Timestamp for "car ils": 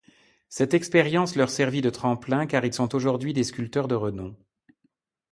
2.47-2.73